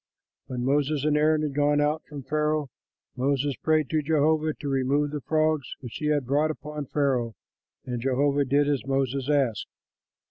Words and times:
When 0.47 0.65
Moses 0.65 1.05
and 1.05 1.15
Aaron 1.15 1.43
had 1.43 1.53
gone 1.53 1.79
out 1.79 2.01
from 2.07 2.23
Pharaoh, 2.23 2.71
Moses 3.15 3.55
prayed 3.57 3.87
to 3.91 4.01
Jehovah 4.01 4.55
to 4.55 4.67
remove 4.67 5.11
the 5.11 5.21
frogs 5.21 5.75
which 5.79 5.97
he 5.97 6.07
had 6.07 6.25
brought 6.25 6.49
upon 6.49 6.87
Pharaoh; 6.87 7.35
and 7.85 8.01
Jehovah 8.01 8.45
did 8.45 8.67
as 8.67 8.83
Moses 8.83 9.29
asked. 9.29 9.67